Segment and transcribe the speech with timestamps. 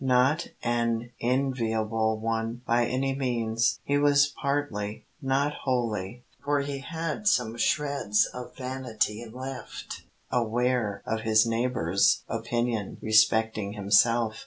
[0.03, 3.79] Not an enviable one, by any means.
[3.83, 10.01] He was partly not wholly, for he had some shreds of vanity left
[10.31, 14.37] aware of his neighbours' opinion respecting himself.